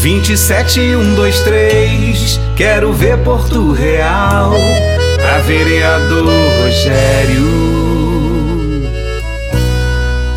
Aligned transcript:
27, 0.00 0.94
1, 0.94 1.14
2, 1.16 1.40
3. 1.40 2.40
Quero 2.56 2.92
ver 2.92 3.18
Porto 3.18 3.72
Real. 3.72 4.52
Pra 5.16 5.38
vereador 5.38 6.28
Rogério. 6.62 7.68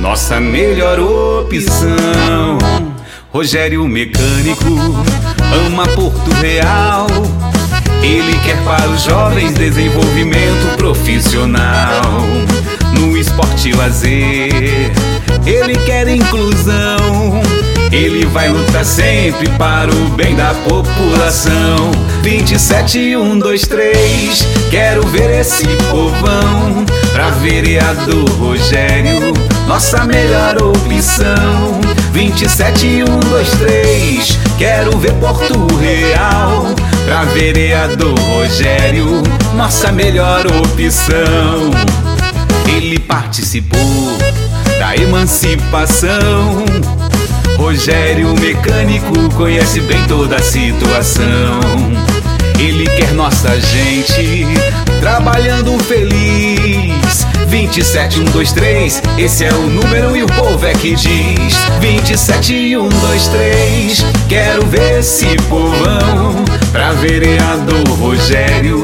Nossa 0.00 0.40
melhor 0.40 0.98
opção. 0.98 2.58
Rogério 3.30 3.86
Mecânico 3.86 4.66
ama 5.66 5.86
Porto 5.88 6.30
Real. 6.40 7.06
Ele 8.02 8.32
quer 8.44 8.56
para 8.64 8.88
os 8.88 9.02
jovens 9.02 9.52
desenvolvimento 9.52 10.76
profissional. 10.78 12.02
No 12.98 13.16
esporte 13.18 13.68
e 13.68 13.72
lazer, 13.74 14.90
ele 15.44 15.76
quer 15.84 16.08
inclusão. 16.08 17.41
Ele 17.92 18.24
vai 18.24 18.48
lutar 18.48 18.86
sempre 18.86 19.46
para 19.50 19.90
o 19.90 20.08
bem 20.16 20.34
da 20.34 20.54
população. 20.66 21.90
27, 22.22 23.16
1, 23.16 23.38
2, 23.38 23.62
3. 23.62 24.46
Quero 24.70 25.06
ver 25.08 25.40
esse 25.40 25.66
povão. 25.90 26.86
Pra 27.12 27.28
vereador 27.28 28.26
Rogério, 28.38 29.34
nossa 29.68 30.04
melhor 30.04 30.56
opção. 30.62 31.80
27, 32.12 33.04
1, 33.06 33.20
2, 33.28 33.50
3. 33.50 34.38
Quero 34.56 34.96
ver 34.96 35.12
Porto 35.14 35.66
Real. 35.76 36.74
Pra 37.04 37.24
vereador 37.24 38.18
Rogério, 38.20 39.22
nossa 39.54 39.92
melhor 39.92 40.46
opção. 40.46 41.70
Ele 42.66 42.98
participou 42.98 44.16
da 44.78 44.96
emancipação. 44.96 46.64
Rogério 47.62 48.34
Mecânico 48.40 49.32
conhece 49.36 49.80
bem 49.82 50.04
toda 50.08 50.34
a 50.34 50.42
situação. 50.42 51.60
Ele 52.58 52.84
quer 52.88 53.12
nossa 53.12 53.48
gente 53.60 54.48
trabalhando 55.00 55.78
feliz. 55.84 57.24
27, 57.46 58.18
1, 58.18 58.24
2, 58.24 58.52
3, 58.52 59.02
esse 59.16 59.44
é 59.44 59.52
o 59.52 59.68
número 59.68 60.16
e 60.16 60.24
o 60.24 60.26
povo 60.26 60.66
é 60.66 60.72
que 60.72 60.96
diz. 60.96 61.54
27, 61.78 62.76
1, 62.76 62.88
2, 62.88 63.28
3, 63.28 64.06
quero 64.28 64.66
ver 64.66 64.98
esse 64.98 65.36
povão. 65.48 66.44
Pra 66.72 66.90
vereador 66.92 67.88
Rogério, 67.90 68.81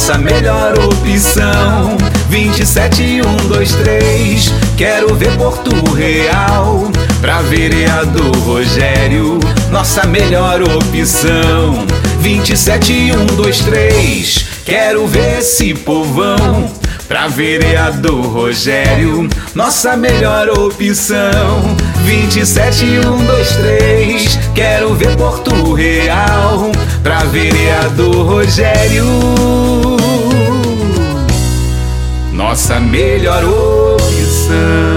nossa 0.00 0.16
melhor 0.16 0.78
opção. 0.78 1.98
27, 2.30 3.20
1, 3.20 3.48
2, 3.48 3.72
3, 3.74 4.54
quero 4.74 5.14
ver 5.14 5.36
Porto 5.36 5.70
Real. 5.92 6.90
Pra 7.20 7.42
vereador 7.42 8.34
Rogério, 8.38 9.38
nossa 9.70 10.06
melhor 10.06 10.62
opção. 10.62 11.86
27, 12.18 13.12
1, 13.12 13.26
2, 13.36 13.58
3, 13.60 14.46
quero 14.64 15.06
ver 15.06 15.40
esse 15.40 15.74
povão. 15.74 16.72
Pra 17.06 17.28
vereador 17.28 18.24
Rogério, 18.24 19.28
nossa 19.54 19.98
melhor 19.98 20.48
opção. 20.48 21.76
27, 22.06 22.86
vereador 27.30 28.26
Rogério. 28.26 29.06
Nossa 32.32 32.80
melhor 32.80 33.44
opção. 33.44 34.89